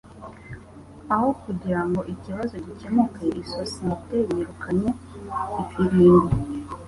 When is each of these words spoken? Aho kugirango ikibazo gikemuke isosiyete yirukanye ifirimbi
Aho 1.13 1.27
kugirango 1.43 1.99
ikibazo 2.13 2.55
gikemuke 2.65 3.25
isosiyete 3.43 4.17
yirukanye 4.31 4.89
ifirimbi 5.61 6.33